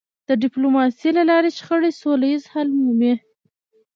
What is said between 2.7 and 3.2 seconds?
مومي.